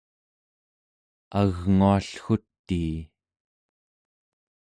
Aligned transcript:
agnguallgutii 1.39 2.93